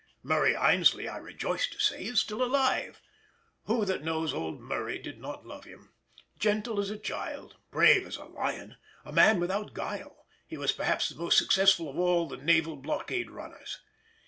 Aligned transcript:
Murray 0.23 0.55
Aynsley, 0.55 1.07
I 1.07 1.17
rejoice 1.17 1.67
to 1.67 1.79
say, 1.79 2.05
is 2.05 2.19
still 2.19 2.41
alive. 2.41 3.03
Who 3.65 3.85
that 3.85 4.03
knows 4.03 4.33
"old 4.33 4.59
Murray" 4.59 4.97
does 4.97 5.17
not 5.17 5.45
love 5.45 5.65
him; 5.65 5.91
gentle 6.39 6.79
as 6.79 6.89
a 6.89 6.97
child, 6.97 7.57
brave 7.69 8.07
as 8.07 8.17
a 8.17 8.25
lion, 8.25 8.77
a 9.05 9.11
man 9.13 9.39
without 9.39 9.75
guile, 9.75 10.25
he 10.47 10.57
was 10.57 10.71
perhaps 10.71 11.07
the 11.09 11.19
most 11.21 11.37
successful 11.37 11.87
of 11.87 11.99
all 11.99 12.27
the 12.27 12.37
naval 12.37 12.77
blockade 12.77 13.29
runners. 13.29 13.79